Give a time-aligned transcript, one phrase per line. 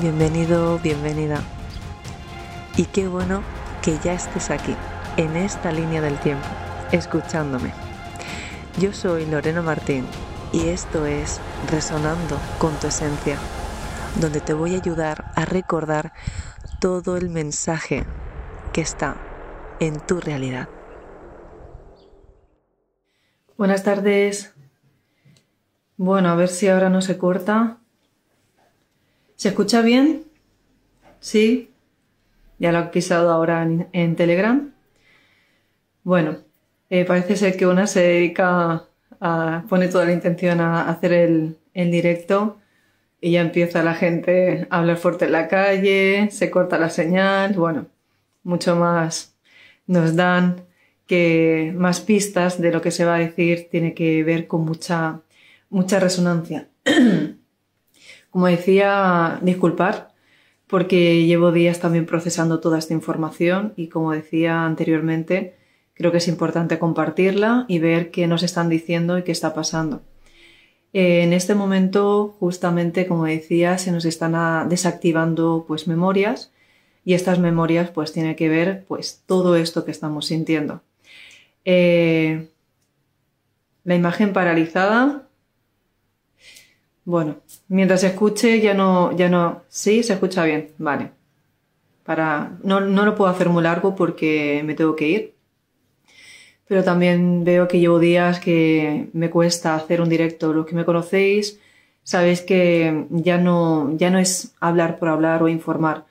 [0.00, 1.40] bienvenido, bienvenida.
[2.76, 3.42] Y qué bueno
[3.82, 4.76] que ya estés aquí,
[5.16, 6.46] en esta línea del tiempo,
[6.92, 7.72] escuchándome.
[8.78, 10.06] Yo soy Lorena Martín
[10.52, 11.40] y esto es
[11.70, 13.36] Resonando con tu Esencia,
[14.20, 16.12] donde te voy a ayudar a recordar
[16.80, 18.04] todo el mensaje
[18.72, 19.16] que está
[19.80, 20.68] en tu realidad.
[23.56, 24.54] Buenas tardes.
[25.96, 27.78] Bueno, a ver si ahora no se corta.
[29.38, 30.24] ¿Se escucha bien?
[31.20, 31.70] ¿Sí?
[32.58, 34.72] Ya lo he pisado ahora en, Telegram.
[36.02, 36.38] Bueno,
[36.90, 38.88] eh, parece ser que una se dedica
[39.20, 42.58] a, pone toda la intención a hacer el, el directo
[43.20, 47.54] y ya empieza la gente a hablar fuerte en la calle, se corta la señal,
[47.54, 47.86] bueno,
[48.42, 49.36] mucho más
[49.86, 50.62] nos dan
[51.06, 55.20] que más pistas de lo que se va a decir tiene que ver con mucha,
[55.70, 56.66] mucha resonancia.
[58.30, 60.12] Como decía, disculpar,
[60.66, 65.56] porque llevo días también procesando toda esta información y como decía anteriormente,
[65.94, 70.02] creo que es importante compartirla y ver qué nos están diciendo y qué está pasando.
[70.92, 76.52] Eh, en este momento, justamente, como decía, se nos están desactivando pues memorias
[77.04, 80.82] y estas memorias pues tiene que ver pues todo esto que estamos sintiendo.
[81.64, 82.48] Eh,
[83.84, 85.27] la imagen paralizada
[87.08, 87.36] bueno,
[87.68, 91.10] mientras se escuche ya no, ya no, sí, se escucha bien, vale.
[92.04, 95.34] Para, no, no lo puedo hacer muy largo porque me tengo que ir.
[96.66, 100.52] Pero también veo que llevo días que me cuesta hacer un directo.
[100.52, 101.58] Los que me conocéis
[102.02, 106.04] sabéis que ya no, ya no es hablar por hablar o informar.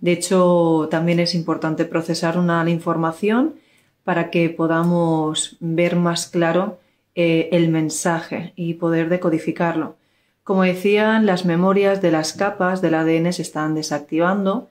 [0.00, 3.56] De hecho, también es importante procesar una información
[4.02, 6.78] para que podamos ver más claro
[7.14, 9.98] eh, el mensaje y poder decodificarlo.
[10.48, 14.70] Como decían, las memorias de las capas del ADN se están desactivando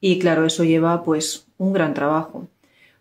[0.00, 2.46] y claro, eso lleva pues un gran trabajo,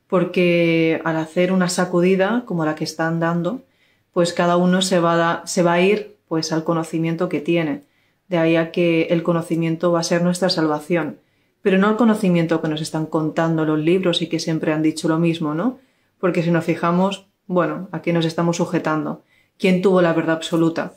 [0.08, 3.62] porque al hacer una sacudida como la que están dando,
[4.12, 7.84] pues cada uno se va a, se va a ir pues al conocimiento que tiene.
[8.28, 11.20] De ahí a que el conocimiento va a ser nuestra salvación,
[11.62, 15.08] pero no el conocimiento que nos están contando los libros y que siempre han dicho
[15.08, 15.78] lo mismo, ¿no?
[16.20, 19.22] Porque si nos fijamos, bueno, ¿a qué nos estamos sujetando?
[19.60, 20.96] ¿Quién tuvo la verdad absoluta?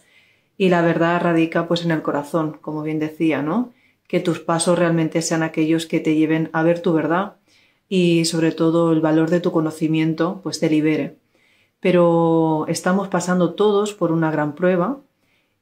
[0.58, 3.72] Y la verdad radica pues en el corazón, como bien decía, ¿no?
[4.08, 7.36] Que tus pasos realmente sean aquellos que te lleven a ver tu verdad
[7.88, 11.16] y sobre todo el valor de tu conocimiento pues te libere.
[11.80, 14.98] Pero estamos pasando todos por una gran prueba.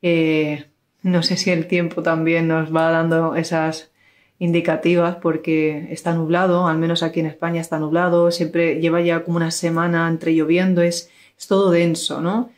[0.00, 0.64] Eh,
[1.02, 3.92] no sé si el tiempo también nos va dando esas
[4.38, 9.36] indicativas porque está nublado, al menos aquí en España está nublado, siempre lleva ya como
[9.36, 12.50] una semana entre lloviendo, es, es todo denso, ¿no?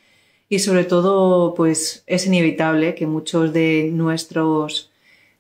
[0.49, 4.91] Y sobre todo pues es inevitable que muchos de nuestros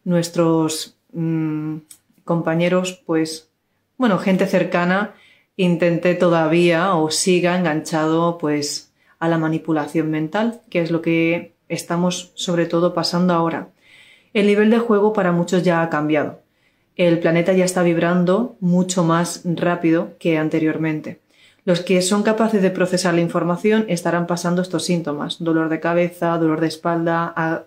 [0.04, 1.76] nuestros mm,
[2.24, 3.48] compañeros pues
[3.96, 5.14] bueno gente cercana
[5.56, 12.32] intente todavía o siga enganchado pues a la manipulación mental que es lo que estamos
[12.34, 13.68] sobre todo pasando ahora.
[14.34, 16.40] El nivel de juego para muchos ya ha cambiado.
[16.96, 21.20] El planeta ya está vibrando mucho más rápido que anteriormente
[21.64, 26.38] los que son capaces de procesar la información estarán pasando estos síntomas, dolor de cabeza,
[26.38, 27.66] dolor de espalda,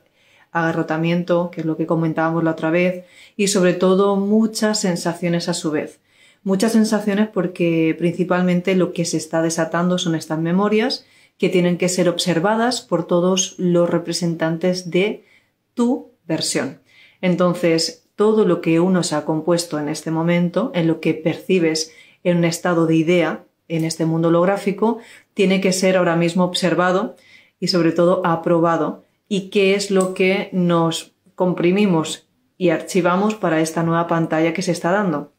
[0.52, 3.06] agarrotamiento, que es lo que comentábamos la otra vez,
[3.38, 6.00] y sobre todo muchas sensaciones a su vez.
[6.44, 11.06] Muchas sensaciones porque principalmente lo que se está desatando son estas memorias
[11.38, 15.26] que tienen que ser observadas por todos los representantes de
[15.74, 16.82] tu versión.
[17.22, 21.94] Entonces, todo lo que uno se ha compuesto en este momento, en lo que percibes
[22.24, 25.00] en un estado de idea, en este mundo holográfico
[25.34, 27.16] tiene que ser ahora mismo observado
[27.60, 32.28] y sobre todo aprobado y qué es lo que nos comprimimos
[32.58, 35.32] y archivamos para esta nueva pantalla que se está dando.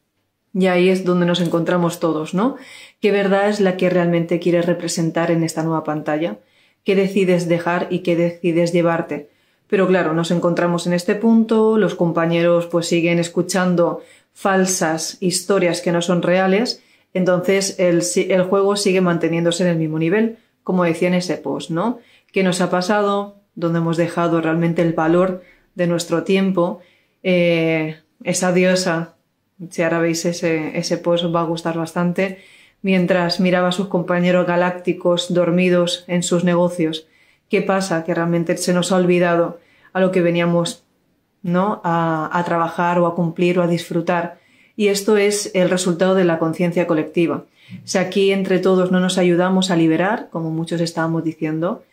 [0.53, 2.57] Y ahí es donde nos encontramos todos, ¿no?
[3.01, 6.39] ¿Qué verdad es la que realmente quieres representar en esta nueva pantalla?
[6.83, 9.29] ¿Qué decides dejar y qué decides llevarte?
[9.67, 14.01] Pero claro, nos encontramos en este punto, los compañeros pues siguen escuchando
[14.33, 16.83] falsas historias que no son reales
[17.13, 21.69] entonces el, el, juego sigue manteniéndose en el mismo nivel, como decía en ese post,
[21.69, 21.99] ¿no?
[22.31, 23.35] ¿Qué nos ha pasado?
[23.55, 25.43] ¿Dónde hemos dejado realmente el valor
[25.75, 26.79] de nuestro tiempo?
[27.21, 29.15] Eh, esa diosa,
[29.69, 32.39] si ahora veis ese, ese post os va a gustar bastante,
[32.81, 37.07] mientras miraba a sus compañeros galácticos dormidos en sus negocios.
[37.49, 38.03] ¿Qué pasa?
[38.03, 39.59] Que realmente se nos ha olvidado
[39.93, 40.83] a lo que veníamos
[41.43, 41.81] ¿no?
[41.83, 44.39] a, a trabajar o a cumplir o a disfrutar
[44.75, 47.45] y esto es el resultado de la conciencia colectiva.
[47.83, 51.83] Si aquí entre todos no nos ayudamos a liberar, como muchos estábamos diciendo,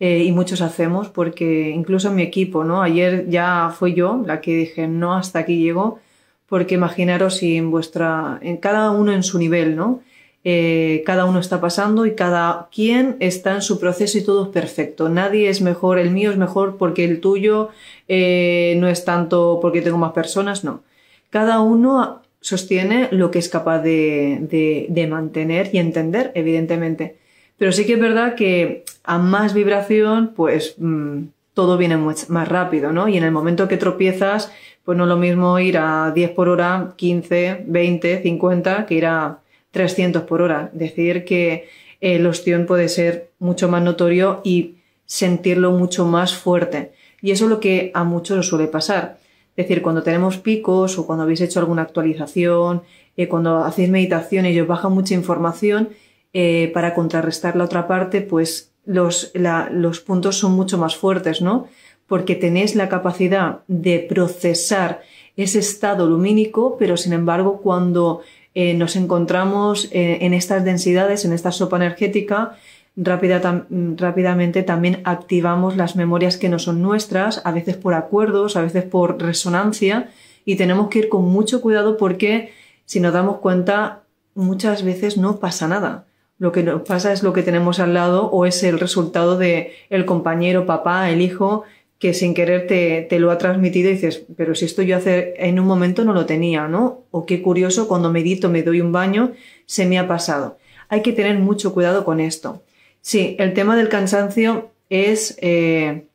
[0.00, 2.82] eh, y muchos hacemos, porque incluso en mi equipo, ¿no?
[2.82, 6.00] Ayer ya fui yo la que dije, no, hasta aquí llego,
[6.48, 10.00] porque imaginaros si en vuestra, en cada uno en su nivel, ¿no?
[10.46, 14.48] Eh, cada uno está pasando y cada quien está en su proceso y todo es
[14.50, 15.08] perfecto.
[15.08, 17.70] Nadie es mejor, el mío es mejor porque el tuyo
[18.08, 20.82] eh, no es tanto porque tengo más personas, no.
[21.30, 27.16] Cada uno sostiene lo que es capaz de, de, mantener y entender, evidentemente.
[27.56, 31.22] Pero sí que es verdad que a más vibración, pues mm,
[31.54, 33.08] todo viene más rápido, ¿no?
[33.08, 34.52] Y en el momento que tropiezas,
[34.84, 39.06] pues no es lo mismo ir a 10 por hora, 15, 20, 50, que ir
[39.06, 39.38] a
[39.70, 40.68] 300 por hora.
[40.74, 41.70] Decir que
[42.02, 44.74] el ostión puede ser mucho más notorio y
[45.06, 46.92] sentirlo mucho más fuerte.
[47.22, 49.16] Y eso es lo que a muchos os suele pasar.
[49.56, 52.82] Es decir, cuando tenemos picos o cuando habéis hecho alguna actualización,
[53.16, 55.90] eh, cuando hacéis meditación y os baja mucha información,
[56.32, 61.68] eh, para contrarrestar la otra parte, pues los, los puntos son mucho más fuertes, ¿no?
[62.08, 65.02] Porque tenéis la capacidad de procesar
[65.36, 68.22] ese estado lumínico, pero sin embargo, cuando
[68.54, 72.56] eh, nos encontramos eh, en estas densidades, en esta sopa energética,
[72.96, 78.84] rápidamente también activamos las memorias que no son nuestras, a veces por acuerdos, a veces
[78.84, 80.10] por resonancia,
[80.44, 82.52] y tenemos que ir con mucho cuidado porque
[82.84, 84.02] si nos damos cuenta,
[84.34, 86.06] muchas veces no pasa nada.
[86.38, 89.72] Lo que nos pasa es lo que tenemos al lado o es el resultado de
[89.88, 91.64] el compañero, papá, el hijo,
[91.98, 95.58] que sin querer te, lo ha transmitido y dices, pero si esto yo hace en
[95.58, 97.04] un momento no lo tenía, ¿no?
[97.10, 99.32] O qué curioso, cuando medito, me doy un baño,
[99.64, 100.58] se me ha pasado.
[100.88, 102.62] Hay que tener mucho cuidado con esto.
[103.04, 106.06] Sí, el tema del cansancio es, eh,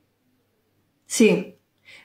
[1.05, 1.53] sí,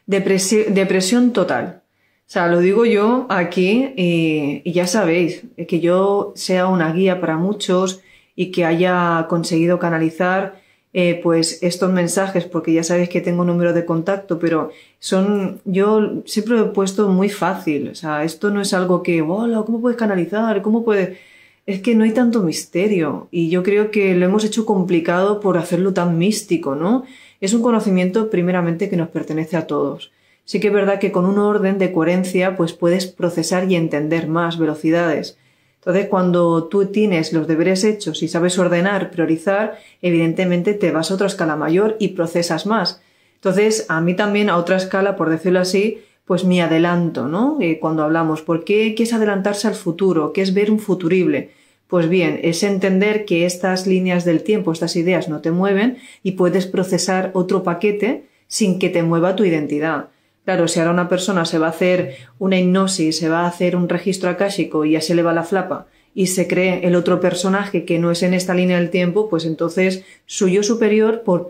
[0.05, 1.83] depresión, total.
[2.27, 7.39] O sea, lo digo yo aquí y, ya sabéis, que yo sea una guía para
[7.39, 8.03] muchos
[8.37, 10.61] y que haya conseguido canalizar
[10.93, 15.63] eh, pues estos mensajes, porque ya sabéis que tengo un número de contacto, pero son,
[15.65, 19.63] yo siempre lo he puesto muy fácil, o sea, esto no es algo que, hola,
[19.65, 20.61] ¿cómo puedes canalizar?
[20.61, 21.17] ¿Cómo puedes...?
[21.67, 25.57] Es que no hay tanto misterio y yo creo que lo hemos hecho complicado por
[25.57, 27.05] hacerlo tan místico, ¿no?
[27.41, 30.13] Es un conocimiento primeramente que nos pertenece a todos.
[30.45, 34.29] Sí que es verdad que con un orden de coherencia pues puedes procesar y entender
[34.29, 35.39] más velocidades.
[35.77, 41.15] Entonces, cuando tú tienes los deberes hechos y sabes ordenar, priorizar, evidentemente te vas a
[41.15, 43.03] otra escala mayor y procesas más.
[43.37, 47.59] Entonces, a mí también a otra escala, por decirlo así, pues mi adelanto, ¿no?
[47.61, 50.33] Eh, cuando hablamos, ¿por qué, qué es adelantarse al futuro?
[50.33, 51.51] ¿Qué es ver un futurible?
[51.87, 56.33] Pues bien, es entender que estas líneas del tiempo, estas ideas no te mueven y
[56.33, 60.09] puedes procesar otro paquete sin que te mueva tu identidad.
[60.45, 63.77] Claro, si ahora una persona se va a hacer una hipnosis, se va a hacer
[63.77, 67.21] un registro akáshico y ya se le va la flapa y se cree el otro
[67.21, 71.49] personaje que no es en esta línea del tiempo, pues entonces su yo superior por,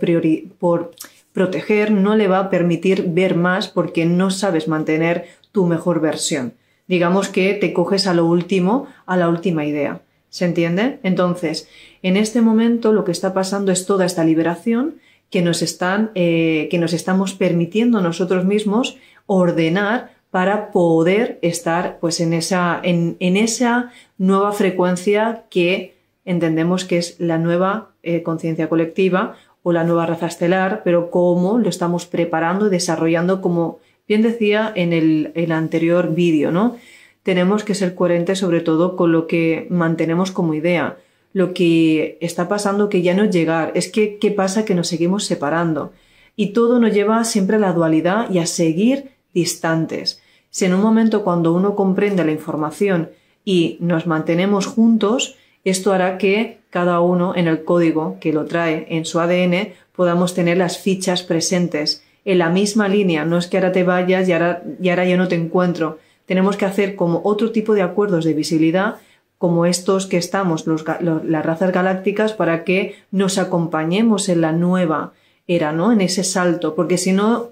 [0.58, 0.92] por
[1.34, 6.54] proteger no le va a permitir ver más porque no sabes mantener tu mejor versión.
[6.86, 10.00] Digamos que te coges a lo último, a la última idea.
[10.30, 10.98] ¿Se entiende?
[11.02, 11.68] Entonces,
[12.02, 14.96] en este momento lo que está pasando es toda esta liberación
[15.30, 18.96] que nos están, eh, que nos estamos permitiendo nosotros mismos
[19.26, 27.16] ordenar para poder estar pues en esa, en, esa nueva frecuencia que entendemos que es
[27.18, 32.68] la nueva eh, conciencia colectiva o la nueva raza estelar, pero cómo lo estamos preparando
[32.68, 36.76] y desarrollando como bien decía en el, anterior vídeo, ¿no?
[37.24, 40.98] Tenemos que ser coherentes sobre todo con lo que mantenemos como idea
[41.34, 44.86] lo que está pasando que ya no es llegar, es que qué pasa que nos
[44.86, 45.92] seguimos separando.
[46.36, 50.22] Y todo nos lleva siempre a la dualidad y a seguir distantes.
[50.50, 53.10] Si en un momento cuando uno comprende la información
[53.44, 58.86] y nos mantenemos juntos, esto hará que cada uno en el código que lo trae
[58.90, 63.24] en su ADN podamos tener las fichas presentes en la misma línea.
[63.24, 65.98] No es que ahora te vayas y ahora, y ahora yo no te encuentro.
[66.26, 68.96] Tenemos que hacer como otro tipo de acuerdos de visibilidad
[69.38, 75.12] como estos que estamos, las razas galácticas, para que nos acompañemos en la nueva
[75.46, 75.92] era, ¿no?
[75.92, 77.50] En ese salto, porque si no,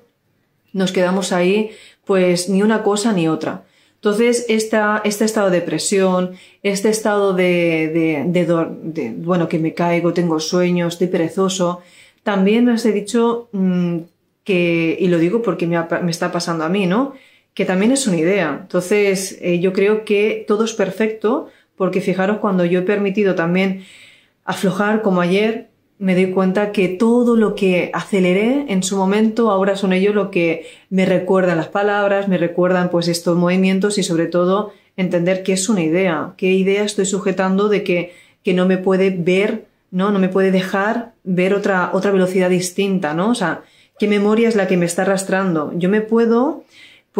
[0.73, 1.73] nos quedamos ahí,
[2.07, 3.65] pues ni una cosa ni otra.
[4.03, 6.33] Entonces, esta, este estado de presión,
[6.65, 11.83] este estado de, de, bueno, que me caigo, tengo sueño, estoy perezoso,
[12.25, 13.99] también os he dicho mm,
[14.43, 17.13] que, y lo digo porque me, me, está pasando a mí, ¿no?
[17.55, 18.59] Que también es una idea.
[18.63, 23.85] Entonces, eh, yo creo que todo es perfecto porque fijaros cuando yo he permitido también
[24.45, 25.69] aflojar como ayer,
[26.03, 30.31] me doy cuenta que todo lo que aceleré en su momento ahora son ellos lo
[30.31, 35.53] que me recuerdan las palabras, me recuerdan pues estos movimientos y sobre todo entender que
[35.53, 40.11] es una idea, qué idea estoy sujetando de que, que no me puede ver ¿no?
[40.11, 43.31] No me puede dejar ver otra, otra velocidad distinta, ¿no?
[43.31, 43.63] O sea,
[43.99, 45.73] ¿qué memoria es la que me está arrastrando?
[45.77, 46.65] Yo me puedo,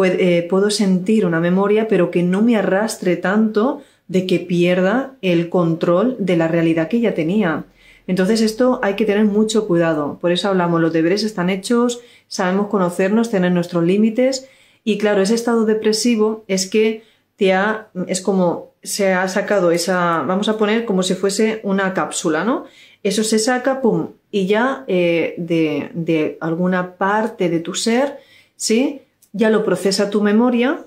[0.03, 5.49] eh, puedo sentir una memoria, pero que no me arrastre tanto de que pierda el
[5.49, 7.63] control de la realidad que ya tenía.
[8.07, 10.17] Entonces esto hay que tener mucho cuidado.
[10.19, 14.49] Por eso hablamos, los deberes están hechos, sabemos conocernos, tener nuestros límites
[14.83, 17.03] y claro, ese estado depresivo es que
[17.37, 21.93] te ha, es como se ha sacado esa, vamos a poner como si fuese una
[21.93, 22.65] cápsula, ¿no?
[23.01, 28.19] Eso se saca, pum, y ya eh, de, de alguna parte de tu ser,
[28.55, 29.01] ¿sí?
[29.31, 30.85] Ya lo procesa tu memoria,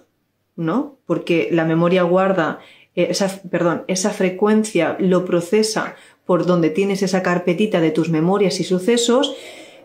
[0.57, 0.97] ¿no?
[1.07, 2.61] Porque la memoria guarda
[2.95, 5.97] eh, esa, perdón, esa frecuencia lo procesa
[6.27, 9.35] por donde tienes esa carpetita de tus memorias y sucesos,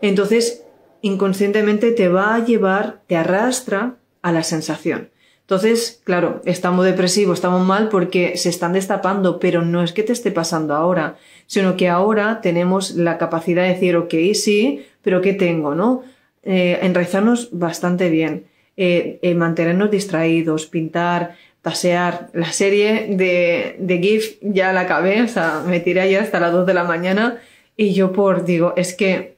[0.00, 0.64] entonces
[1.00, 5.10] inconscientemente te va a llevar, te arrastra a la sensación.
[5.42, 10.12] Entonces, claro, estamos depresivos, estamos mal porque se están destapando, pero no es que te
[10.12, 15.34] esté pasando ahora, sino que ahora tenemos la capacidad de decir, ok, sí, pero ¿qué
[15.34, 15.74] tengo?
[15.74, 16.04] ¿No?
[16.44, 18.46] Eh, enraizarnos bastante bien,
[18.76, 22.28] eh, eh, mantenernos distraídos, pintar, pasear.
[22.32, 26.52] La serie de, de GIF ya la acabé, o sea, me tiré ayer hasta las
[26.52, 27.38] 2 de la mañana
[27.76, 29.36] y yo por, digo, es que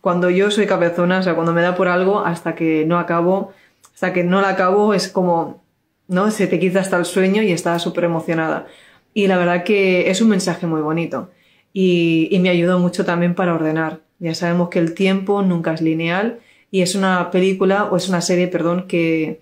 [0.00, 3.52] cuando yo soy cabezona, o sea, cuando me da por algo, hasta que no acabo,
[3.94, 5.62] hasta que no la acabo, es como,
[6.08, 6.30] ¿no?
[6.30, 8.66] Se te quita hasta el sueño y estás súper emocionada.
[9.14, 11.30] Y la verdad que es un mensaje muy bonito
[11.72, 14.00] y, y me ayudó mucho también para ordenar.
[14.18, 18.20] Ya sabemos que el tiempo nunca es lineal y es una película, o es una
[18.22, 19.40] serie, perdón, que,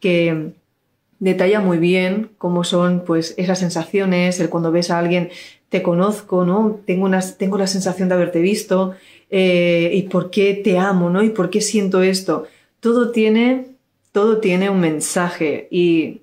[0.00, 0.52] que
[1.18, 5.30] detalla muy bien cómo son pues esas sensaciones, el cuando ves a alguien
[5.68, 6.80] te conozco, ¿no?
[6.86, 8.94] Tengo, unas, tengo la sensación de haberte visto
[9.30, 11.22] eh, y por qué te amo, ¿no?
[11.22, 12.46] Y por qué siento esto.
[12.80, 13.68] Todo tiene,
[14.12, 16.22] todo tiene un mensaje y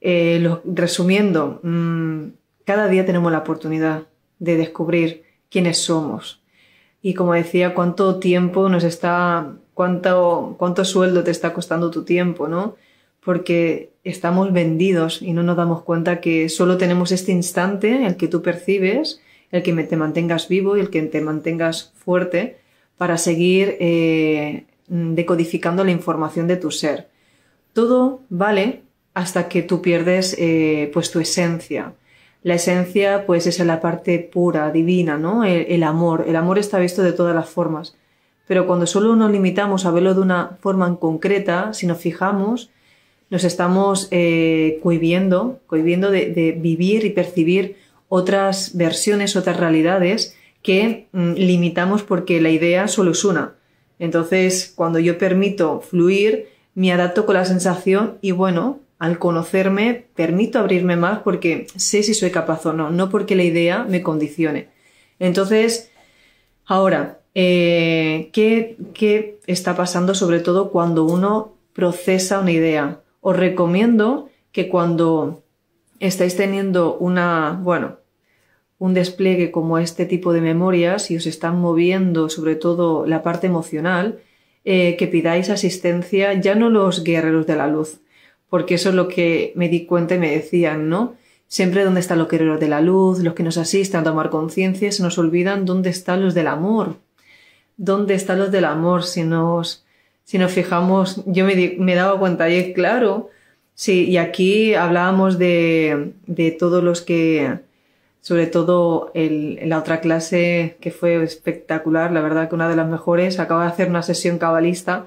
[0.00, 2.24] eh, resumiendo, mmm,
[2.64, 4.04] cada día tenemos la oportunidad
[4.38, 6.42] de descubrir quiénes somos.
[7.00, 12.48] Y como decía, cuánto tiempo nos está, cuánto, cuánto sueldo te está costando tu tiempo,
[12.48, 12.76] ¿no?
[13.24, 18.28] Porque estamos vendidos y no nos damos cuenta que solo tenemos este instante, el que
[18.28, 22.58] tú percibes, el que te mantengas vivo y el que te mantengas fuerte
[22.98, 27.08] para seguir eh, decodificando la información de tu ser.
[27.72, 28.82] Todo vale
[29.14, 31.94] hasta que tú pierdes eh, pues tu esencia.
[32.42, 35.44] La esencia pues es la parte pura, divina, ¿no?
[35.44, 36.24] El, el amor.
[36.28, 37.96] El amor está visto de todas las formas.
[38.46, 42.70] Pero cuando solo nos limitamos a verlo de una forma en concreta, si nos fijamos,
[43.34, 47.74] nos estamos eh, cohibiendo, de, vivir y percibir
[48.08, 53.54] otras versiones, otras realidades que mm, limitamos porque la idea solo es una.
[53.98, 60.60] Entonces, cuando yo permito fluir, me adapto con la sensación y bueno, al conocerme, permito
[60.60, 64.68] abrirme más porque sé si soy capaz o no, no porque la idea me condicione.
[65.18, 65.90] Entonces,
[66.66, 73.00] ahora, eh, ¿qué, ¿qué está pasando sobre todo cuando uno procesa una idea?
[73.24, 75.42] Os recomiendo que cuando
[75.98, 77.96] estáis teniendo una, bueno,
[78.78, 83.46] un despliegue como este tipo de memorias y os están moviendo sobre todo la parte
[83.46, 84.18] emocional,
[84.66, 88.02] eh, que pidáis asistencia ya no los guerreros de la luz,
[88.50, 91.14] porque eso es lo que me di cuenta y me decían, ¿no?
[91.48, 94.92] Siempre donde están los guerreros de la luz, los que nos asistan a tomar conciencia,
[94.92, 96.96] se nos olvidan dónde están los del amor.
[97.78, 99.02] ¿Dónde están los del amor?
[99.02, 99.83] Si nos
[100.24, 103.30] si nos fijamos, yo me, me daba cuenta, y claro,
[103.74, 107.58] sí, y aquí hablábamos de, de todos los que,
[108.20, 112.88] sobre todo en la otra clase que fue espectacular, la verdad que una de las
[112.88, 115.06] mejores, acaba de hacer una sesión cabalista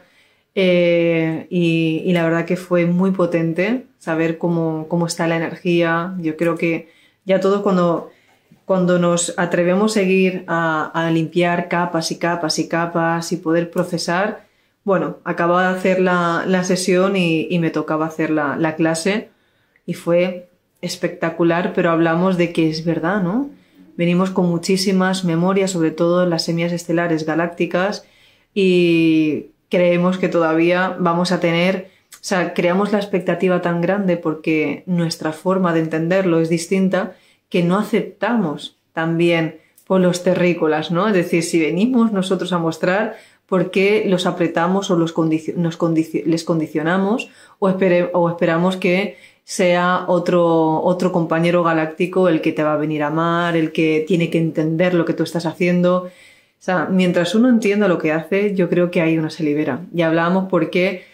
[0.59, 6.15] eh, y, y, la verdad que fue muy potente saber cómo, cómo está la energía.
[6.17, 6.89] Yo creo que
[7.25, 8.09] ya todos cuando,
[8.65, 13.69] cuando nos atrevemos a seguir a, a limpiar capas y capas y capas y poder
[13.69, 14.46] procesar,
[14.87, 19.27] bueno, acababa de hacer la, sesión y, me tocaba hacer la, clase
[19.85, 20.47] y fue
[20.81, 23.49] espectacular, pero hablamos de que es verdad, ¿no?
[23.97, 28.05] Venimos con muchísimas memorias, sobre todo las semillas estelares galácticas,
[28.53, 34.83] y creemos que todavía vamos a tener, o sea, creamos la expectativa tan grande porque
[34.85, 37.17] nuestra forma de entenderlo es distinta
[37.49, 41.09] que no aceptamos también por los terrícolas, ¿no?
[41.09, 43.17] Es decir, si venimos nosotros a mostrar,
[43.47, 45.15] por qué los apretamos o los
[45.55, 45.77] nos
[46.25, 52.73] les condicionamos o, o, esperamos que sea otro, otro compañero galáctico el que te va
[52.73, 56.03] a venir a amar, el que tiene que entender lo que tú estás haciendo.
[56.03, 59.85] O sea, mientras uno entienda lo que hace, yo creo que ahí uno se libera.
[59.95, 61.05] Y hablábamos por qué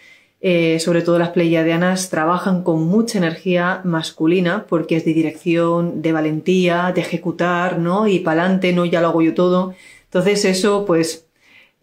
[0.46, 6.12] eh, sobre todo las pleiadianas, trabajan con mucha energía masculina porque es de dirección, de
[6.12, 8.06] valentía, de ejecutar, ¿no?
[8.08, 9.74] Y para adelante, no, ya lo hago yo todo.
[10.04, 11.23] Entonces eso, pues,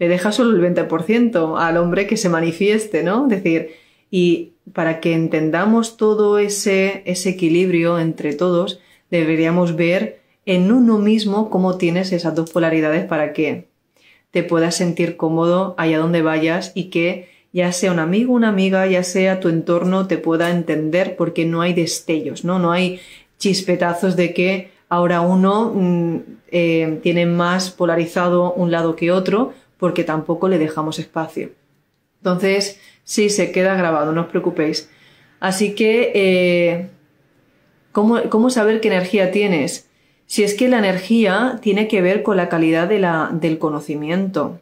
[0.02, 3.26] le deja solo el 20% al hombre que se manifieste, ¿no?
[3.26, 3.76] Es decir,
[4.10, 8.80] y para que entendamos todo ese, ese equilibrio entre todos,
[9.12, 13.68] deberíamos ver en uno mismo cómo tienes esas dos polaridades para que
[14.32, 18.88] te puedas sentir cómodo allá donde vayas y que ya sea un amigo, una amiga,
[18.88, 22.58] ya sea tu entorno, te pueda entender porque no hay destellos, ¿no?
[22.58, 23.00] No hay
[23.38, 26.18] chispetazos de que ahora uno mm,
[26.52, 31.50] eh, tiene más polarizado un lado que otro porque tampoco le dejamos espacio.
[32.20, 34.92] Entonces, sí, se queda grabado, no os preocupéis.
[35.40, 36.90] Así que, eh,
[37.92, 39.90] ¿cómo, ¿cómo saber qué energía tienes?
[40.28, 44.62] Si es que la energía tiene que ver con la calidad de la, del conocimiento.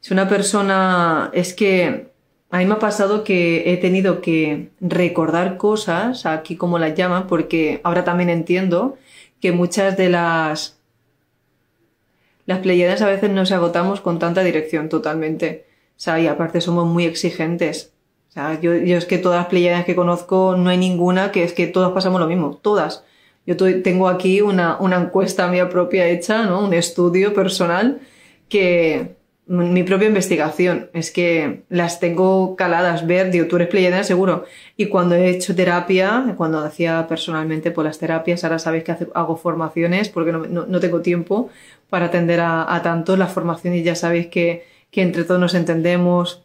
[0.00, 2.06] Si una persona es que
[2.50, 7.26] a mí me ha pasado que he tenido que recordar cosas, aquí como las llaman,
[7.26, 8.96] porque ahora también entiendo
[9.42, 10.78] que muchas de las
[12.46, 15.66] las pleyadas a veces nos agotamos con tanta dirección totalmente.
[15.90, 17.92] O sea, y aparte somos muy exigentes.
[18.30, 21.44] O sea, yo, yo es que todas las pleyadas que conozco no hay ninguna que
[21.44, 23.04] es que todas pasamos lo mismo, todas.
[23.46, 26.64] Yo tengo aquí una, una encuesta mía propia hecha, ¿no?
[26.64, 28.00] Un estudio personal
[28.48, 30.90] que mi propia investigación.
[30.92, 34.44] Es que las tengo caladas, ver, digo, tú eres seguro.
[34.76, 39.36] Y cuando he hecho terapia, cuando hacía personalmente por las terapias, ahora sabéis que hago
[39.36, 41.50] formaciones porque no, no, tengo tiempo
[41.90, 43.84] para atender a, a tanto las formaciones.
[43.84, 46.44] Ya sabéis que, que entre todos nos entendemos,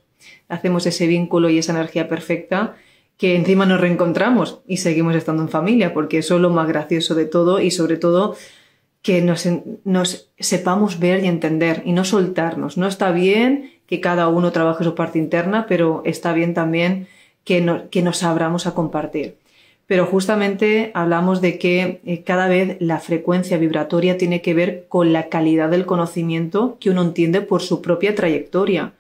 [0.50, 2.76] hacemos ese vínculo y esa energía perfecta
[3.20, 7.16] que encima nos reencontramos y seguimos estando en familia, porque eso es lo más gracioso
[7.16, 8.38] de todo y sobre todo
[9.02, 12.78] que nos, sepamos ver y entender y no soltarnos.
[12.78, 17.08] No está bien que cada uno trabaje su parte interna, pero está bien también
[17.44, 19.38] que, que nos abramos a compartir.
[19.88, 25.14] Pero justamente hablamos de que eh, cada vez la frecuencia vibratoria tiene que ver con
[25.14, 28.94] la calidad del conocimiento que uno entiende por su propia trayectoria.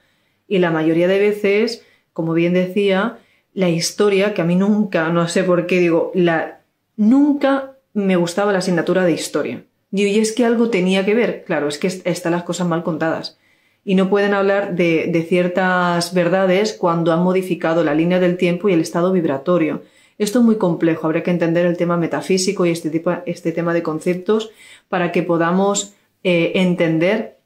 [0.47, 3.19] Y la mayoría de veces, como bien decía,
[3.53, 6.11] la historia, que a mí nunca, no sé por qué digo,
[6.95, 9.63] nunca me gustaba la asignatura de historia.
[9.91, 11.43] Y es que algo tenía que ver.
[11.45, 13.37] Claro, es que están las cosas mal contadas.
[13.83, 18.73] Y no pueden hablar de, ciertas verdades cuando han modificado la línea del tiempo y
[18.73, 19.83] el estado vibratorio.
[20.17, 23.73] Esto es muy complejo, habría que entender el tema metafísico y este, tipo, este tema
[23.73, 24.51] de conceptos
[24.89, 27.37] para que podamos eh, entender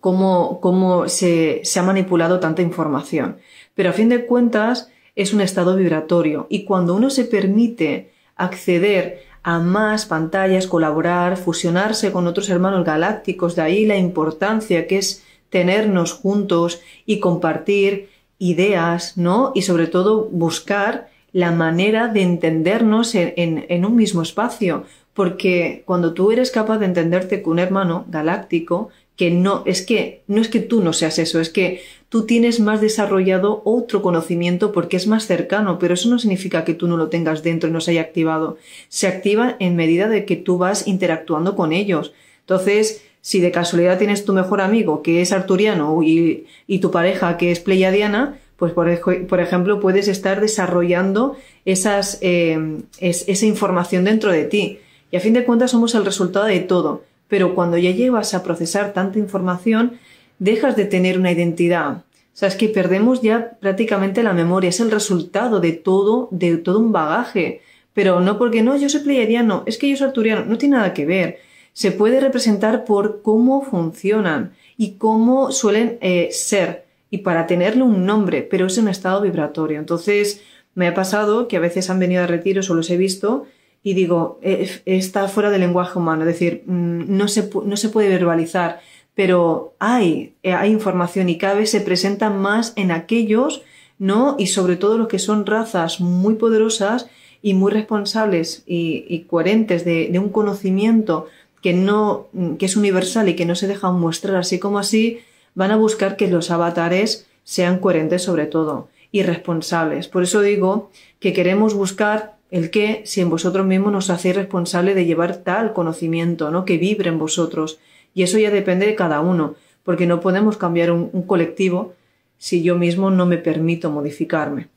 [0.00, 3.38] cómo, cómo se, se ha manipulado tanta información.
[3.74, 9.24] Pero a fin de cuentas, es un estado vibratorio y cuando uno se permite acceder
[9.42, 15.24] a más pantallas, colaborar, fusionarse con otros hermanos galácticos, de ahí la importancia que es
[15.50, 19.52] tenernos juntos y compartir ideas, ¿no?
[19.54, 26.14] Y sobre todo buscar la manera de entendernos en, en, un mismo espacio, porque cuando
[26.14, 30.48] tú eres capaz de entenderte con un hermano galáctico, que no, es que no es
[30.48, 35.08] que tú no seas eso, es que tú tienes más desarrollado otro conocimiento porque es
[35.08, 37.90] más cercano, pero eso no significa que tú no lo tengas dentro y no se
[37.90, 38.58] haya activado.
[38.88, 42.12] Se activa en medida de que tú vas interactuando con ellos.
[42.40, 47.36] Entonces, si de casualidad tienes tu mejor amigo que es arturiano y, y tu pareja
[47.38, 54.44] que es pleiadiana, pues por, ejemplo puedes estar desarrollando esas, eh, esa información dentro de
[54.44, 54.78] ti.
[55.10, 58.42] Y a fin de cuentas somos el resultado de todo pero cuando ya llevas a
[58.42, 59.98] procesar tanta información,
[60.38, 61.98] dejas de tener una identidad.
[61.98, 66.56] O sea, es que perdemos ya prácticamente la memoria, es el resultado de todo, de
[66.56, 67.62] todo un bagaje.
[67.92, 70.94] Pero no porque no, yo soy pleiadiano, es que yo soy arturiano, no tiene nada
[70.94, 71.38] que ver.
[71.72, 78.06] Se puede representar por cómo funcionan y cómo suelen eh, ser, y para tenerle un
[78.06, 79.80] nombre, pero es un estado vibratorio.
[79.80, 80.42] Entonces,
[80.76, 83.46] me ha pasado que a veces han venido a retiros o los he visto
[83.82, 87.88] y digo, eh, está fuera del lenguaje humano, es decir, mm, no se, no se
[87.88, 88.80] puede verbalizar,
[89.14, 93.62] pero hay, eh, hay información y cada vez se presenta más en aquellos,
[93.98, 94.36] ¿no?
[94.38, 97.08] Y sobre todo los que son razas muy poderosas
[97.42, 101.26] y muy responsables y, coherentes de, de, un conocimiento
[101.62, 105.20] que no, que es universal y que no se deja mostrar así como así,
[105.54, 110.08] van a buscar que los avatares sean coherentes sobre todo y responsables.
[110.08, 114.94] Por eso digo que queremos buscar el que, si en vosotros mismos nos hacéis responsable
[114.94, 116.64] de llevar tal conocimiento, ¿no?
[116.64, 117.78] Que vibre en vosotros.
[118.14, 121.94] Y eso ya depende de cada uno, porque no podemos cambiar un, colectivo
[122.38, 124.68] si yo mismo no me permito modificarme.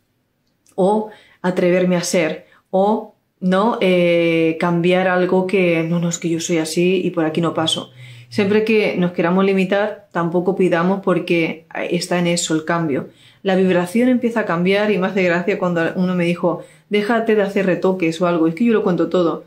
[0.76, 1.10] O
[1.42, 6.58] atreverme a ser, o no eh, cambiar algo que no, no es que yo soy
[6.58, 7.92] así y por aquí no paso.
[8.30, 13.10] siempre que nos queramos limitar, tampoco pidamos porque está en eso el cambio.
[13.44, 17.42] La vibración empieza a cambiar y me hace gracia cuando uno me dijo, déjate de
[17.42, 19.44] hacer retoques o algo, es que yo lo cuento todo.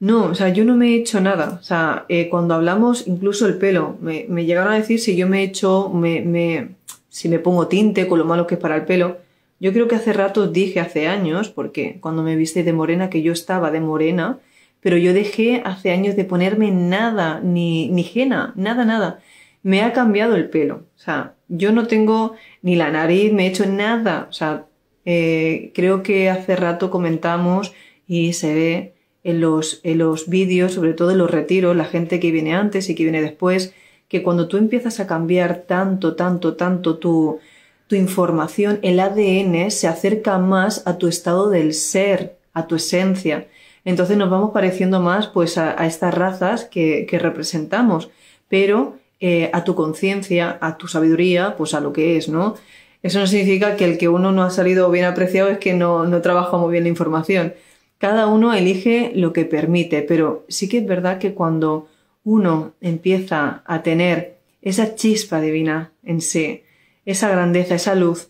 [0.00, 1.58] No, o sea, yo no me he hecho nada.
[1.60, 5.28] O sea, eh, cuando hablamos, incluso el pelo, me, me, llegaron a decir si yo
[5.28, 6.74] me he hecho, me, me,
[7.08, 9.18] si me pongo tinte con lo malo que es para el pelo.
[9.60, 13.22] Yo creo que hace rato dije, hace años, porque cuando me viste de morena, que
[13.22, 14.38] yo estaba de morena,
[14.80, 19.20] pero yo dejé hace años de ponerme nada, ni, ni jena, nada, nada.
[19.62, 20.84] Me ha cambiado el pelo.
[20.96, 24.26] O sea, yo no tengo ni la nariz, me he hecho nada.
[24.30, 24.66] O sea,
[25.04, 27.72] eh, creo que hace rato comentamos
[28.06, 32.20] y se ve en los, en los vídeos, sobre todo en los retiros, la gente
[32.20, 33.74] que viene antes y que viene después,
[34.08, 37.40] que cuando tú empiezas a cambiar tanto, tanto, tanto tu,
[37.86, 43.48] tu información, el ADN se acerca más a tu estado del ser, a tu esencia.
[43.84, 48.10] Entonces nos vamos pareciendo más pues a, estas razas que, que, representamos,
[48.48, 52.56] pero eh, a tu conciencia, a tu sabiduría, pues a lo que es, ¿no?
[53.02, 56.04] Eso no significa que el que uno no ha salido bien apreciado es que no,
[56.04, 57.54] no trabaja muy bien la información.
[57.96, 61.88] Cada uno elige lo que permite, pero sí que es verdad que cuando
[62.22, 66.62] uno empieza a tener esa chispa divina en sí,
[67.06, 68.28] esa grandeza, esa luz,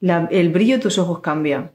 [0.00, 1.72] el brillo de tus ojos cambia,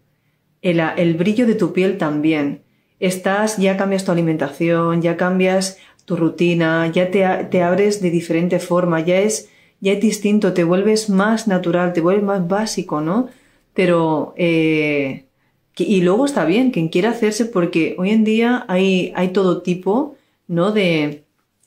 [0.62, 2.62] el, el brillo de tu piel también.
[3.02, 8.60] Estás, ya cambias tu alimentación, ya cambias tu rutina, ya te, te abres de diferente
[8.60, 13.30] forma, ya es ya es distinto, te vuelves más natural, te vuelves más básico, ¿no?
[13.74, 15.26] Pero, eh,
[15.78, 20.16] y luego está bien, quien quiera hacerse, porque hoy en día hay, hay todo tipo,
[20.48, 20.72] ¿no?
[20.72, 21.26] De,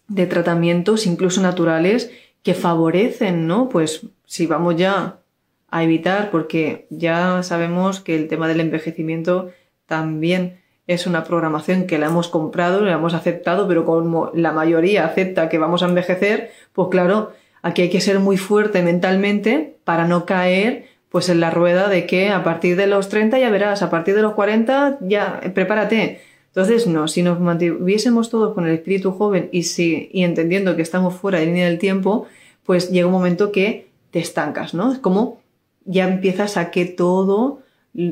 [0.08, 2.10] de tratamientos, incluso naturales,
[2.42, 3.68] que favorecen, ¿no?
[3.68, 5.20] Pues si vamos ya
[5.68, 9.50] a evitar, porque ya sabemos que el tema del envejecimiento
[9.86, 10.59] también
[10.92, 15.48] es una programación que la hemos comprado, la hemos aceptado, pero como la mayoría acepta
[15.48, 20.24] que vamos a envejecer, pues claro, Aquí hay que ser muy fuerte mentalmente para no
[20.24, 23.90] caer pues en la rueda de que a partir de los 30 ya verás, a
[23.90, 26.20] partir de los 40 ya prepárate.
[26.46, 30.82] Entonces, no, si nos mantuviésemos todos con el espíritu joven y, si, y entendiendo que
[30.82, 32.26] estamos fuera de línea del tiempo,
[32.64, 34.92] pues llega un momento que te estancas, ¿no?
[34.92, 35.40] Es como
[35.84, 37.59] ya empiezas a que todo,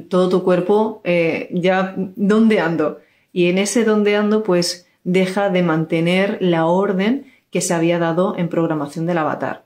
[0.09, 3.01] todo tu cuerpo eh, ya dondeando.
[3.33, 8.49] Y en ese dondeando, pues deja de mantener la orden que se había dado en
[8.49, 9.65] programación del avatar.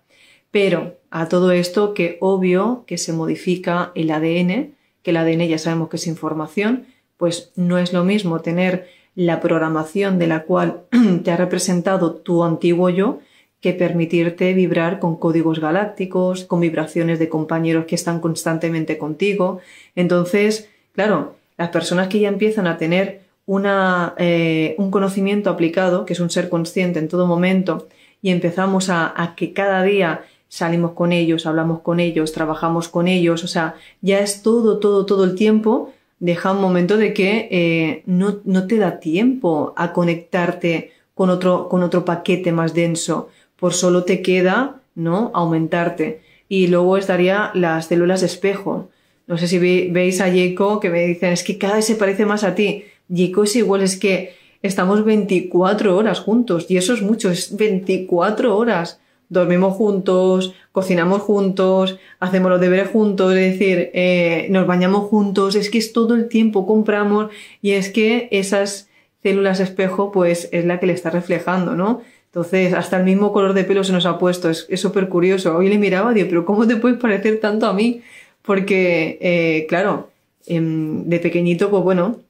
[0.51, 5.59] Pero a todo esto que obvio que se modifica el ADN, que el ADN ya
[5.59, 10.83] sabemos que es información, pues no es lo mismo tener la programación de la cual
[11.25, 13.21] te ha representado tu antiguo yo
[13.63, 19.61] que permitirte vibrar con códigos galácticos, con vibraciones de compañeros que están constantemente contigo.
[19.95, 26.13] Entonces, claro, las personas que ya empiezan a tener una, eh, un conocimiento aplicado, que
[26.13, 27.87] es un ser consciente en todo momento,
[28.21, 33.45] y empezamos a, que cada día salimos con ellos, hablamos con ellos, trabajamos con ellos,
[33.45, 38.03] o sea, ya es todo, todo, todo el tiempo, deja un momento de que eh,
[38.07, 43.29] no, no, te da tiempo a conectarte con otro, con otro paquete más denso,
[43.63, 45.31] por solo te queda, ¿no?
[45.35, 46.21] Aumentarte.
[46.49, 48.89] Y luego estaría las células espejo.
[49.29, 52.27] No sé si veis a Jacob que me dicen, es que cada vez se parece
[52.27, 57.03] más a ti Jico es igual, es que estamos 24 horas juntos y eso es
[57.03, 58.99] mucho, es 24 horas.
[59.29, 65.71] Dormimos juntos, cocinamos juntos, hacemos los deberes juntos, es decir, eh, nos bañamos juntos, es
[65.71, 68.89] que es todo el tiempo compramos y es que esas
[69.23, 72.03] células espejo pues es la que le está reflejando, ¿no?
[72.33, 75.55] Entonces, hasta el mismo color de pelo se nos ha puesto, es súper curioso.
[75.55, 78.01] Hoy le miraba, digo, pero ¿cómo te puedes parecer tanto a mí?
[78.41, 80.11] Porque, eh, claro,
[80.47, 82.21] em, de pequeñito, pues bueno,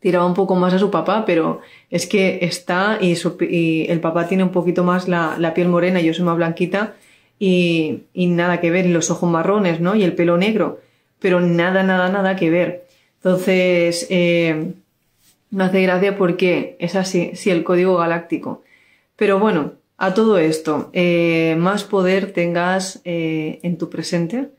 [0.00, 3.16] tiraba un poco más a su papá, pero es que está y,
[3.88, 6.94] el papá tiene un poquito más la, piel morena, y yo soy más blanquita
[7.38, 9.94] y, nada que ver, y los ojos marrones, ¿no?
[9.94, 10.80] Y el pelo negro,
[11.20, 12.86] pero nada, nada, nada que ver.
[13.18, 14.72] Entonces, eh,
[15.50, 18.62] me hace gracia porque es así, sí, el código galáctico.
[19.16, 24.50] Pero bueno, a todo esto, eh, más poder tengas eh, en tu presente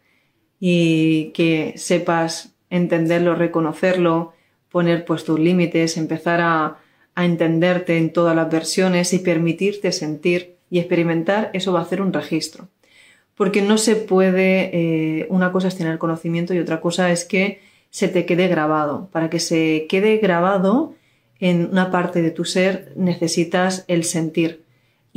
[0.60, 4.34] y que sepas entenderlo, reconocerlo,
[4.72, 6.78] poner pues tus límites, empezar a,
[7.18, 12.12] entenderte en todas las versiones y permitirte sentir y experimentar, eso va a hacer un
[12.12, 12.68] registro.
[13.36, 17.62] Porque no se puede, eh, una cosa es tener conocimiento y otra cosa es que
[17.90, 19.08] se te quede grabado.
[19.14, 20.94] Para que se quede grabado
[21.40, 24.64] en una parte de tu ser necesitas el sentir.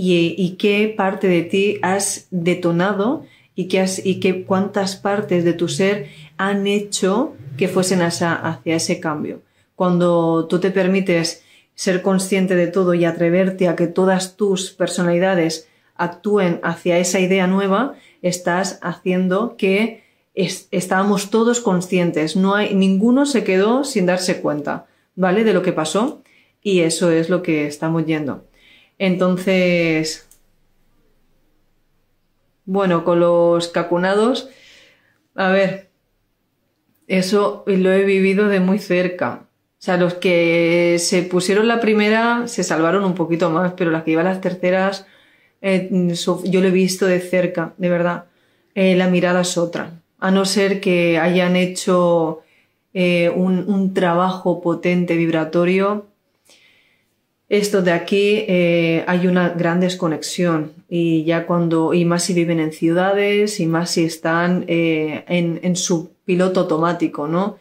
[0.01, 3.25] Y, qué parte de ti has detonado
[3.57, 8.61] y, qué has, y qué, cuántas partes de tu ser han hecho que fuesen hacia
[8.65, 9.43] ese cambio.
[9.75, 11.43] Cuando tú te permites
[11.75, 17.47] ser consciente de todo y atreverte a que todas tus personalidades actúen hacia esa idea
[17.47, 20.05] nueva, estás haciendo que
[20.35, 22.37] estábamos todos conscientes.
[22.37, 24.87] No hay, ninguno se quedó sin darse cuenta,
[25.19, 25.45] ¿vale?
[25.45, 26.23] De lo que pasó.
[26.63, 28.47] Y eso es lo que estamos yendo.
[28.99, 30.29] Entonces,
[32.65, 34.49] bueno, con los cacunados,
[35.35, 35.91] a ver,
[37.07, 39.47] eso lo he vivido de muy cerca.
[39.79, 44.03] O sea, los que se pusieron la primera se salvaron un poquito más, pero las
[44.03, 45.07] que iban las terceras,
[45.63, 48.25] eh, yo lo he visto de cerca, de verdad.
[48.75, 50.01] Eh, la mirada es otra.
[50.19, 52.43] A no ser que hayan hecho
[53.01, 56.07] eh, un, trabajo potente vibratorio,
[57.49, 58.45] esto de aquí
[59.07, 63.93] hay una gran desconexión y ya cuando, y más si viven en ciudades y más
[63.93, 67.57] si están en, en su piloto automático, ¿no?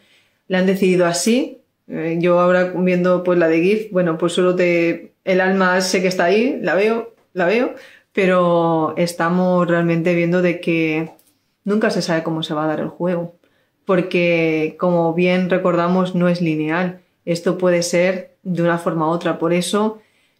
[0.49, 4.55] Le han decidido así, eh, yo ahora viendo pues la de GIF, bueno, pues solo
[4.55, 7.75] te, el alma sé que está ahí, la veo, la veo,
[8.11, 11.11] pero estamos realmente viendo de que
[11.63, 13.35] nunca se sabe cómo se va a dar el juego,
[13.87, 19.39] porque como bien recordamos no es lineal, esto puede ser de una forma u otra,
[19.39, 19.99] por eso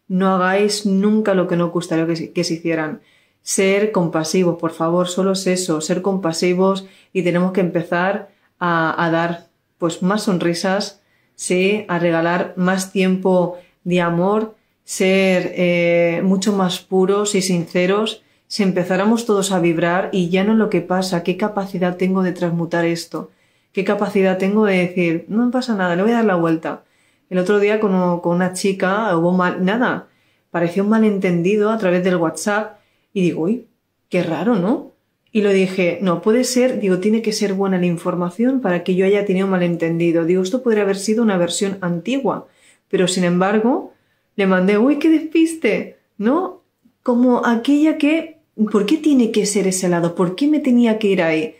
[0.09, 2.99] no hagáis nunca lo que no gustaría que, se hicieran.
[3.41, 9.09] Ser compasivos, por favor, solo es eso, ser compasivos y tenemos que empezar a, a
[9.11, 11.01] dar pues más sonrisas,
[11.35, 18.63] sí, a regalar más tiempo de amor, ser eh, mucho más puros y sinceros, si
[18.63, 22.83] empezáramos todos a vibrar y ya no lo que pasa, qué capacidad tengo de transmutar
[22.83, 23.31] esto,
[23.73, 26.83] qué capacidad tengo de decir, no pasa nada, le voy a dar la vuelta.
[27.29, 30.07] El otro día con, con una chica hubo mal, nada,
[30.51, 32.79] pareció un malentendido a través del WhatsApp
[33.13, 33.67] y digo, uy,
[34.09, 34.93] qué raro, ¿no?
[35.31, 38.95] Y lo dije, no, puede ser, digo, tiene que ser buena la información para que
[38.95, 40.25] yo haya tenido malentendido.
[40.25, 42.47] Digo, esto podría haber sido una versión antigua,
[42.89, 43.93] pero sin embargo,
[44.35, 46.63] le mandé, uy, qué despiste, ¿no?
[47.03, 48.39] Como aquella que,
[48.71, 50.15] ¿por qué tiene que ser ese lado?
[50.15, 51.55] ¿Por qué me tenía que ir ahí?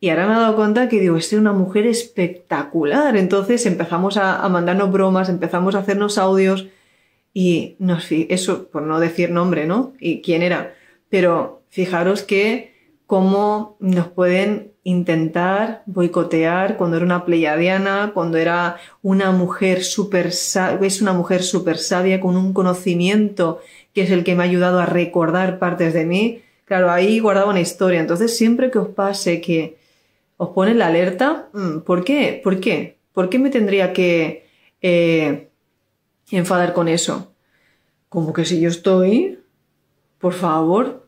[0.00, 3.16] Y ahora me he dado cuenta que digo, es una mujer espectacular.
[3.16, 6.68] Entonces empezamos a, mandarnos bromas, empezamos a hacernos audios
[7.34, 9.92] y no eso por no decir nombre, ¿no?
[9.98, 10.74] Y quién era.
[11.08, 12.74] Pero fijaros que
[13.06, 21.02] cómo nos pueden intentar boicotear cuando era una pleiadiana, cuando era una mujer súper es
[21.02, 23.60] una mujer súper sabia con un conocimiento
[23.94, 26.42] que es el que me ha ayudado a recordar partes de mí.
[26.66, 28.00] Claro, ahí guardaba una historia.
[28.00, 29.77] Entonces, siempre que os pase que
[30.38, 32.40] os pone la alerta, mm, ¿por qué?
[32.42, 32.98] ¿Por qué?
[33.12, 34.46] ¿Por qué me tendría que
[34.80, 35.48] eh,
[36.30, 37.34] enfadar con eso?
[38.08, 39.40] Como que si yo estoy,
[40.18, 41.06] por favor,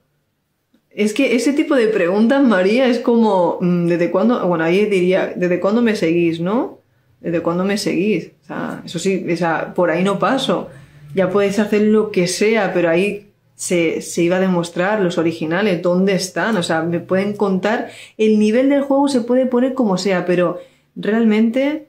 [0.90, 4.44] es que ese tipo de preguntas, María, es como, mm, ¿desde cuándo?
[4.46, 6.80] Bueno, ahí diría, ¿desde cuándo me seguís, no?
[7.20, 8.32] ¿Desde cuándo me seguís?
[8.42, 10.68] O sea, eso sí, o sea, por ahí no paso.
[11.14, 13.29] Ya podéis hacer lo que sea, pero ahí
[13.60, 16.56] se, se, iba a demostrar los originales, dónde están.
[16.56, 17.90] O sea, me pueden contar.
[18.16, 20.60] El nivel del juego se puede poner como sea, pero
[20.96, 21.88] realmente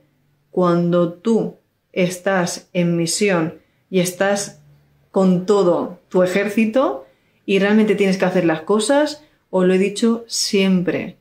[0.50, 1.56] cuando tú
[1.94, 4.60] estás en misión y estás
[5.12, 7.06] con todo tu ejército,
[7.46, 11.18] y realmente tienes que hacer las cosas, os lo he dicho siempre.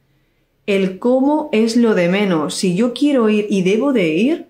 [0.67, 2.55] El cómo es lo de menos.
[2.55, 4.47] Si yo quiero ir y debo de ir,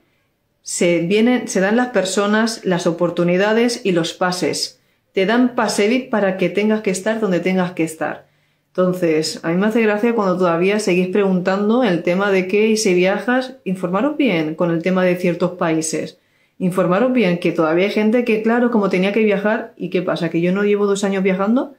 [0.62, 4.79] se vienen, se dan las personas, las oportunidades y los pases.
[5.12, 8.28] Te dan pase para que tengas que estar donde tengas que estar.
[8.68, 12.94] Entonces, a mí me hace gracia cuando todavía seguís preguntando el tema de que si
[12.94, 16.20] viajas, informaros bien con el tema de ciertos países
[16.60, 20.28] informaros bien que todavía hay gente que, claro, como tenía que viajar, ¿y qué pasa?
[20.28, 21.74] ¿Que yo no llevo dos años viajando?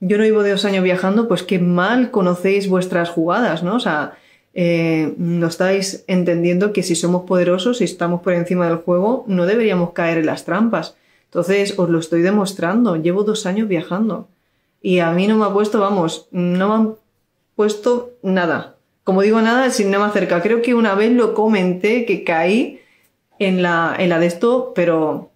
[0.00, 3.74] Yo no llevo dos años viajando, pues que mal conocéis vuestras jugadas, ¿no?
[3.74, 4.12] O sea,
[4.54, 9.46] eh, no estáis entendiendo que si somos poderosos, si estamos por encima del juego, no
[9.46, 10.96] deberíamos caer en las trampas.
[11.28, 12.96] Entonces, os lo estoy demostrando.
[12.96, 14.28] Llevo dos años viajando.
[14.80, 16.94] Y a mí no me ha puesto, vamos, no me han
[17.54, 18.76] puesto nada.
[19.04, 20.42] Como digo, nada sin nada cerca.
[20.42, 22.80] Creo que una vez lo comenté que caí
[23.38, 25.30] en la, en la de esto, pero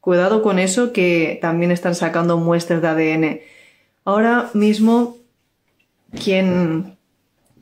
[0.00, 3.40] cuidado con eso que también están sacando muestras de ADN.
[4.04, 5.16] Ahora mismo,
[6.22, 6.96] quien,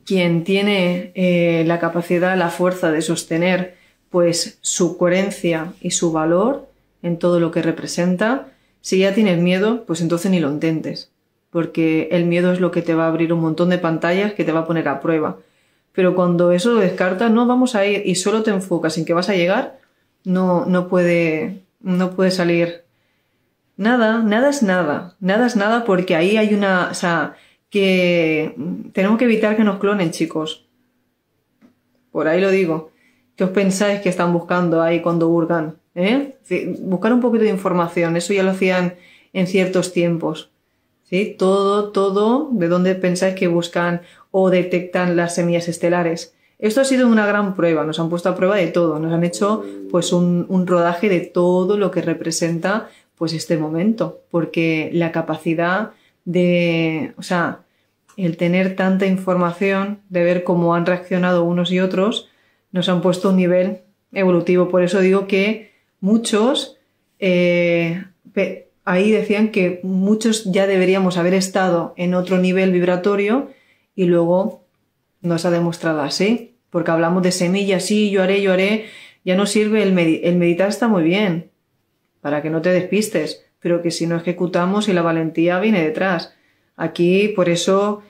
[0.05, 3.77] quien tiene eh, la capacidad, la fuerza de sostener
[4.09, 6.69] pues su coherencia y su valor
[7.05, 8.47] en todo lo que representa,
[8.81, 11.11] si ya tienes miedo, pues entonces ni lo intentes,
[11.51, 14.43] porque el miedo es lo que te va a abrir un montón de pantallas que
[14.43, 15.37] te va a poner a prueba.
[15.93, 19.13] Pero cuando eso lo descartas, no vamos a ir y solo te enfocas en que
[19.13, 19.79] vas a llegar,
[20.23, 22.81] no, no puede, no puede salir
[23.77, 27.35] nada, nada es nada, nada es nada porque ahí hay una, o sea,
[27.69, 28.55] que
[28.93, 30.65] tenemos que evitar que nos clonen, chicos.
[32.11, 32.91] Por ahí lo digo.
[33.35, 35.75] ¿Qué os pensáis que están buscando ahí cuando hurgan?
[35.95, 36.35] ¿Eh?
[36.81, 38.95] Buscar un poquito de información, eso ya lo hacían
[39.33, 40.51] en ciertos tiempos.
[41.03, 41.35] ¿sí?
[41.37, 46.35] Todo, todo, de dónde pensáis que buscan o detectan las semillas estelares.
[46.59, 49.23] Esto ha sido una gran prueba, nos han puesto a prueba de todo, nos han
[49.23, 55.11] hecho pues un, un rodaje de todo lo que representa pues este momento, porque la
[55.11, 55.91] capacidad
[56.23, 57.59] de, o sea,
[58.17, 62.29] el tener tanta información, de ver cómo han reaccionado unos y otros,
[62.71, 63.79] nos han puesto un nivel
[64.13, 64.69] evolutivo.
[64.69, 65.74] Por eso digo que
[66.05, 66.77] muchos,
[67.17, 68.03] eh,
[68.83, 73.49] ahí decían que muchos ya deberíamos haber estado en otro nivel vibratorio
[73.95, 74.63] y luego
[75.21, 78.85] nos ha demostrado así, porque hablamos de semillas, sí, yo haré, yo haré,
[79.23, 81.49] ya no sirve el, el meditar está muy bien,
[82.21, 86.35] para que no te despistes, pero que si no ejecutamos y la valentía viene detrás.
[86.75, 88.03] Aquí, por eso,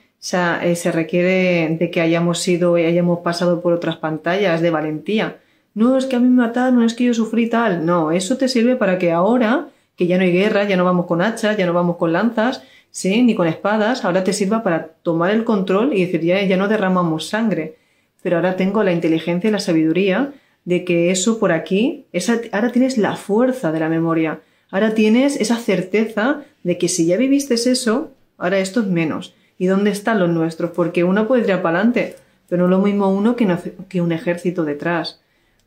[0.62, 5.38] eh, se requiere de que hayamos sido y hayamos pasado por otras pantallas de valentía.
[5.76, 7.84] No es que a mí me mataron, no es que yo sufrí tal.
[7.84, 11.04] No, eso te sirve para que ahora, que ya no hay guerra, ya no vamos
[11.04, 14.86] con hachas, ya no vamos con lanzas, sí, ni con espadas, ahora te sirva para
[15.02, 17.76] tomar el control y decir, ya, no derramamos sangre.
[18.22, 20.32] Pero ahora tengo la inteligencia y la sabiduría
[20.64, 22.06] de que eso por aquí,
[22.52, 24.40] ahora tienes la fuerza de la memoria.
[24.70, 29.34] Ahora tienes esa certeza de que si ya viviste eso, ahora esto es menos.
[29.58, 30.70] ¿Y dónde están los nuestros?
[30.70, 32.16] Porque uno puede ir para adelante,
[32.48, 35.20] pero no lo mismo uno que un ejército detrás.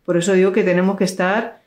[0.09, 1.61] Por eso digo que tenemos que estar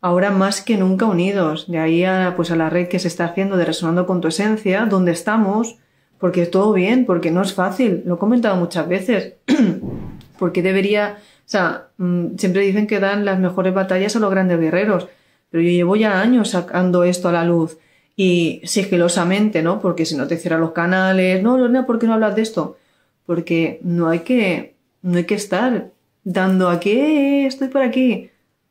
[0.00, 1.70] ahora más que nunca unidos.
[1.70, 4.26] De ahí a, pues a la red que se está haciendo de Resonando con tu
[4.26, 5.76] Esencia, donde estamos,
[6.18, 8.02] porque todo bien, porque no es fácil.
[8.04, 9.34] Lo he comentado muchas veces.
[10.40, 14.58] porque debería, o sea, mm, siempre dicen que dan las mejores batallas a los grandes
[14.58, 15.06] guerreros,
[15.48, 17.78] pero yo llevo ya años sacando esto a la luz
[18.16, 19.80] y sigilosamente, ¿no?
[19.80, 22.78] Porque si no te cierran los canales, no, Lorena, ¿por qué no hablas de esto?
[23.26, 25.92] Porque no hay que, no hay que estar
[26.26, 28.30] dando aquí, eh, estoy por aquí.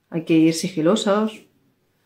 [0.09, 1.41] Hay que ir sigilosos,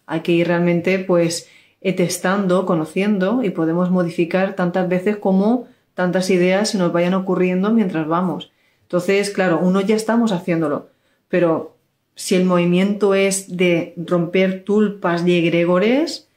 [0.06, 1.50] hay que ir realmente, pues,
[1.82, 8.08] testando, conociendo y podemos modificar tantas veces como tantas ideas se nos vayan ocurriendo mientras
[8.08, 8.52] vamos.
[8.84, 10.90] Entonces, claro, uno ya estamos haciéndolo,
[11.28, 11.76] pero
[12.16, 16.30] si el movimiento es de romper tulpas y egregores,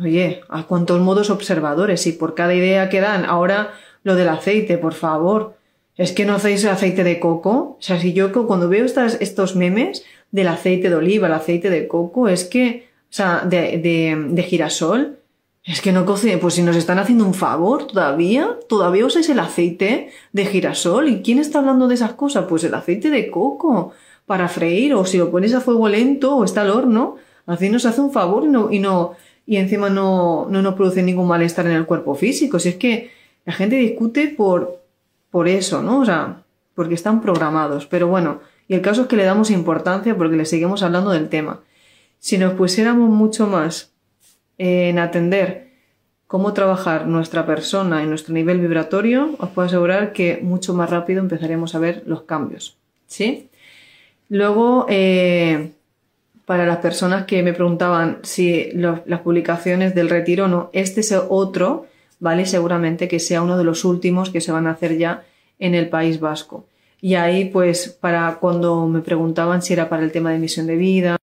[0.00, 2.06] Oye, ¿a cuántos modos observadores?
[2.06, 5.54] Y por cada idea que dan, ahora lo del aceite, por favor.
[5.96, 7.76] ¿Es que no hacéis aceite de coco?
[7.78, 11.68] O sea, si yo cuando veo estas, estos memes del aceite de oliva, el aceite
[11.70, 15.18] de coco, es que, o sea, de, de, de girasol,
[15.64, 19.38] es que no cocine, pues si nos están haciendo un favor todavía, todavía usáis el
[19.38, 21.08] aceite de girasol.
[21.08, 22.46] ¿Y quién está hablando de esas cosas?
[22.48, 23.92] Pues el aceite de coco
[24.26, 27.86] para freír, o si lo pones a fuego lento o está al horno, así nos
[27.86, 29.14] hace un favor y no, y no,
[29.46, 32.58] y encima no, no nos produce ningún malestar en el cuerpo físico.
[32.58, 33.10] Si es que
[33.44, 34.81] la gente discute por,
[35.32, 36.00] por eso, ¿no?
[36.00, 36.44] O sea,
[36.76, 37.86] porque están programados.
[37.86, 41.28] Pero bueno, y el caso es que le damos importancia porque le seguimos hablando del
[41.28, 41.60] tema.
[42.20, 43.92] Si nos pusiéramos mucho más
[44.58, 45.72] en atender
[46.28, 51.20] cómo trabajar nuestra persona en nuestro nivel vibratorio, os puedo asegurar que mucho más rápido
[51.20, 52.76] empezaremos a ver los cambios.
[53.06, 53.48] ¿Sí?
[54.28, 55.72] Luego, eh,
[56.44, 61.86] para las personas que me preguntaban si las publicaciones del retiro no, este es otro,
[62.22, 62.46] ¿vale?
[62.46, 65.24] Seguramente que sea uno de los últimos que se van a hacer ya
[65.58, 66.66] en el País Vasco.
[67.00, 70.76] Y ahí, pues, para cuando me preguntaban si era para el tema de misión de
[70.76, 71.16] vida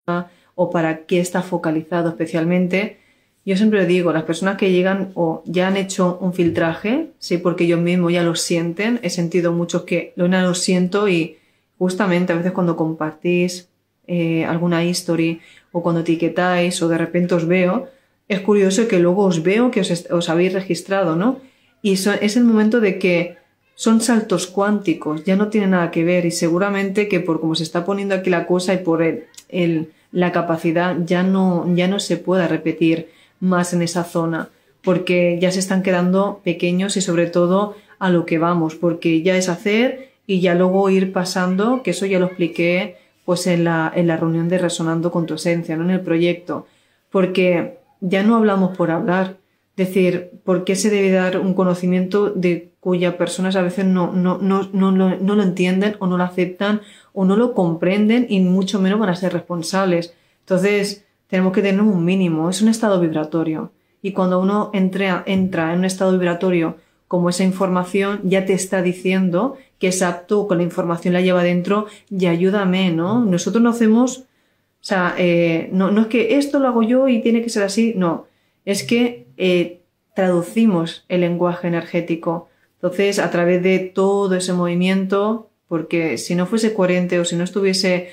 [0.55, 2.97] o para qué está focalizado especialmente,
[3.45, 7.65] yo siempre digo, las personas que llegan o ya han hecho un filtraje, sí, porque
[7.65, 11.37] ellos mismos ya lo sienten, he sentido muchos que lo, lo siento y
[11.77, 13.69] justamente a veces cuando compartís
[14.07, 17.87] eh, alguna history o cuando etiquetáis o de repente os veo,
[18.27, 21.39] es curioso que luego os veo que os, habéis registrado, ¿no?
[21.81, 23.37] Y es el momento de que
[23.75, 27.63] son saltos cuánticos, ya no tiene nada que ver y seguramente que por cómo se
[27.63, 32.17] está poniendo aquí la cosa y por el, la capacidad ya no, ya no se
[32.17, 33.09] pueda repetir
[33.39, 34.49] más en esa zona
[34.81, 39.37] porque ya se están quedando pequeños y sobre todo a lo que vamos, porque ya
[39.37, 43.91] es hacer y ya luego ir pasando, que eso ya lo expliqué pues en la,
[43.93, 45.83] en la reunión de Resonando con tu Esencia, ¿no?
[45.83, 46.67] en el proyecto,
[47.11, 49.37] porque ya no hablamos por hablar,
[49.75, 54.37] decir, ¿por qué se debe dar un conocimiento de cuya personas a veces no, no,
[54.39, 56.81] no, no, no lo entienden o no lo aceptan
[57.13, 60.13] o no lo comprenden y mucho menos van a ser responsables?
[60.39, 63.71] Entonces, tenemos que tener un mínimo, es un estado vibratorio.
[64.01, 68.81] Y cuando uno entra, entra en un estado vibratorio como esa información ya te está
[68.81, 73.23] diciendo que es apto con la información la lleva dentro y ayúdame, ¿no?
[73.23, 74.23] Nosotros no hacemos,
[74.81, 77.63] o sea, eh, no, no, es que esto lo hago yo y tiene que ser
[77.63, 78.27] así, no,
[78.65, 79.81] es que eh,
[80.15, 82.49] traducimos el lenguaje energético.
[82.75, 87.43] Entonces, a través de todo ese movimiento, porque si no fuese coherente o si no
[87.43, 88.09] estuviese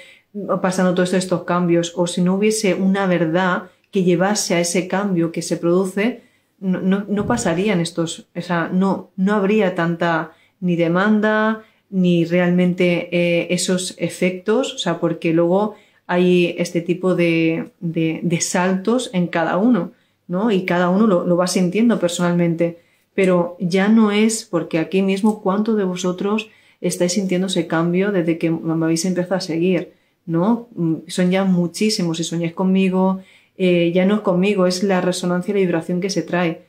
[0.61, 5.31] pasando todos estos cambios o si no hubiese una verdad que llevase a ese cambio
[5.31, 6.23] que se produce,
[6.59, 13.47] no, no, pasarían estos, o sea, no, no habría tanta ni demanda ni realmente eh,
[13.51, 15.77] esos efectos, o sea, porque luego
[16.07, 19.93] hay este tipo de, de, saltos en cada uno,
[20.29, 20.51] ¿no?
[20.51, 22.79] Y cada uno lo, lo, va sintiendo personalmente.
[23.15, 26.51] Pero ya no es porque aquí mismo cuánto de vosotros
[26.81, 29.93] estáis sintiendo ese cambio desde que me habéis empezado a seguir,
[30.27, 30.69] ¿no?
[30.75, 33.21] Mm, son ya muchísimos, si soñáis conmigo,
[33.57, 36.67] eh, ya no es conmigo, es la resonancia y la vibración que se trae.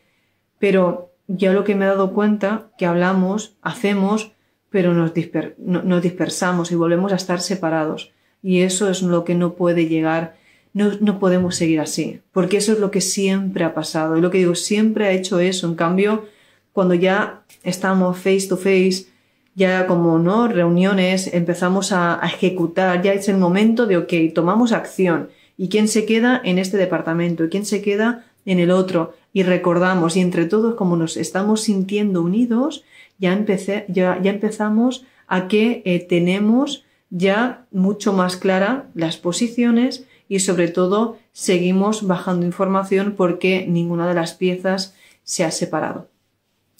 [0.59, 4.31] Pero ya lo que me he dado cuenta, que hablamos, hacemos,
[4.69, 5.11] pero nos,
[5.57, 8.13] nos dispersamos y volvemos a estar separados.
[8.45, 10.35] Y eso es lo que no puede llegar,
[10.71, 14.15] no, no podemos seguir así, porque eso es lo que siempre ha pasado.
[14.15, 15.67] Y lo que digo, siempre ha hecho eso.
[15.67, 16.25] En cambio,
[16.71, 19.07] cuando ya estamos face to face,
[19.55, 25.29] ya como no reuniones, empezamos a, ejecutar, ya es el momento de, ok, tomamos acción.
[25.57, 27.45] Y quién se queda en este departamento.
[27.45, 29.15] Y quién se queda en el otro.
[29.33, 32.83] Y recordamos y entre todos como nos estamos sintiendo unidos
[33.17, 40.05] ya, empecé, ya, ya empezamos a que eh, tenemos ya mucho más clara las posiciones
[40.27, 46.09] y sobre todo seguimos bajando información porque ninguna de las piezas se ha separado.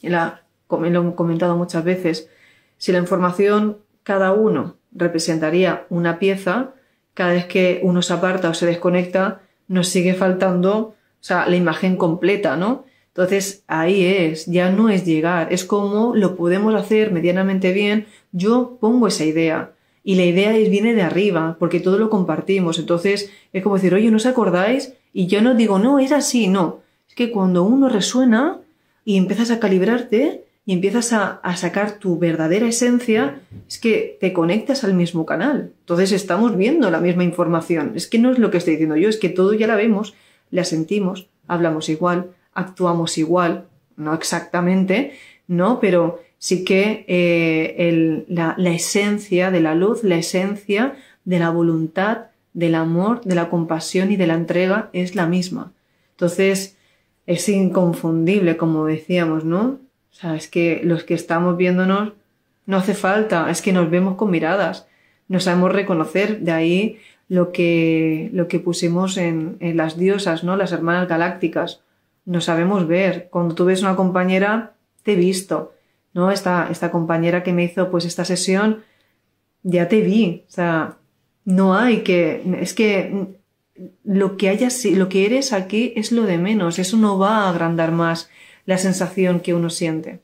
[0.02, 2.30] La, como lo he comentado muchas veces,
[2.78, 6.74] si la información cada uno representaría una pieza,
[7.14, 11.56] cada vez que uno se aparta o se desconecta, nos sigue faltando, o sea, la
[11.56, 12.86] imagen completa, ¿no?
[13.08, 18.08] Entonces ahí es, ya no es llegar, es como lo podemos hacer medianamente bien.
[18.34, 19.72] Yo pongo esa idea
[20.06, 22.78] y la idea es, viene de arriba, porque todo lo compartimos.
[22.78, 24.94] Entonces es como decir, oye, ¿no os acordáis?
[25.12, 26.82] Y yo no digo, no, es así, no.
[27.10, 28.60] Es que cuando uno resuena
[29.04, 34.84] y empiezas a calibrarte, y empiezas a, sacar tu verdadera esencia, es que te conectas
[34.84, 35.72] al mismo canal.
[35.82, 37.94] Entonces estamos viendo la misma información.
[37.96, 40.16] Es que no es lo que estoy diciendo yo, es que todo ya la vemos,
[40.50, 45.14] la sentimos, hablamos igual, actuamos igual, no exactamente,
[45.48, 45.80] ¿no?
[45.80, 52.76] Pero sí que eh, la, esencia de la luz, la esencia de la voluntad, del
[52.76, 55.72] amor, de la compasión y de la entrega es la misma.
[56.12, 56.78] Entonces,
[57.26, 59.80] es inconfundible, como decíamos, ¿no?
[60.12, 62.14] O sea, es que los que estamos viéndonos
[62.68, 64.86] no hace falta, es que nos vemos con miradas,
[65.28, 70.58] nos sabemos reconocer, de ahí lo que, lo que pusimos en, en las diosas, ¿no?
[70.58, 71.82] Las hermanas galácticas.
[72.24, 73.30] Nos sabemos ver.
[73.32, 75.75] Cuando tú ves una compañera, te he visto,
[76.16, 76.32] ¿no?
[76.32, 78.84] Esta, esta compañera que me hizo pues esta sesión,
[79.62, 80.46] ya te vi.
[80.48, 80.98] O sea,
[81.44, 83.28] no hay que, es que
[84.04, 87.50] lo que hayas, lo que eres aquí es lo de menos, eso no va a
[87.50, 88.30] agrandar más
[88.66, 90.22] la sensación que uno siente.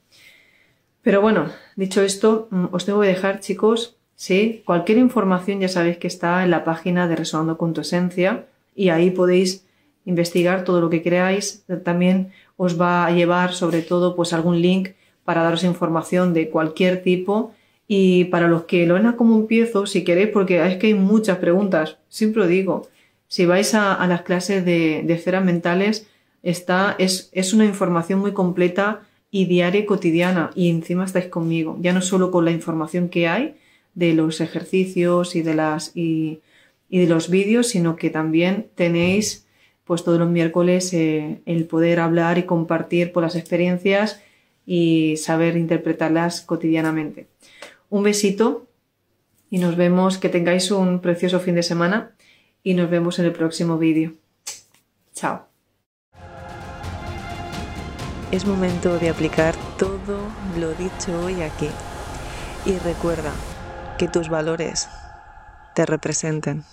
[1.02, 5.98] Pero bueno, dicho esto, mm, os tengo que dejar, chicos, sí, cualquier información ya sabéis
[5.98, 9.66] que está en la página de Resonando con tu Esencia y ahí podéis
[10.06, 11.66] investigar todo lo que creáis.
[11.84, 14.92] También os va a llevar sobre todo pues algún link
[15.24, 17.54] para daros información de cualquier tipo.
[17.88, 20.94] Y para los que lo ven a como empiezo, si queréis, porque es que hay
[20.94, 22.88] muchas preguntas, siempre lo digo,
[23.28, 26.08] si vais a, las clases de, de esferas mentales,
[26.44, 31.78] Está, es, es una información muy completa y diaria y cotidiana y encima estáis conmigo,
[31.80, 33.56] ya no solo con la información que hay
[33.94, 36.40] de los ejercicios y de las y,
[36.90, 39.46] y de los vídeos, sino que también tenéis
[39.86, 44.22] pues todos los miércoles eh, el poder hablar y compartir por las experiencias
[44.72, 47.28] y saber interpretarlas cotidianamente.
[47.90, 48.68] Un besito
[49.50, 52.12] y nos vemos, que tengáis un precioso fin de semana
[52.64, 54.14] y nos vemos en el próximo vídeo.
[55.14, 55.52] Chao
[58.32, 60.20] es momento de aplicar todo
[60.58, 61.70] lo dicho hoy aquí.
[62.66, 63.34] Y recuerda
[63.98, 64.88] que tus valores
[65.76, 66.64] te representen.